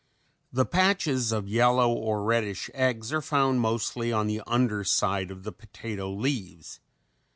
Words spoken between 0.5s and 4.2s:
The patches of yellow or reddish eggs are found mostly